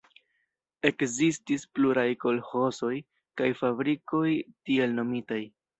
[0.89, 2.93] Ekzistis pluraj kolĥozoj
[3.43, 4.29] kaj fabrikoj,
[4.69, 5.45] tiel nomitaj.